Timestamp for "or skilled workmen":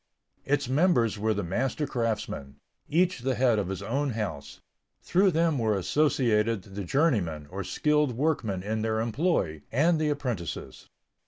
7.51-8.63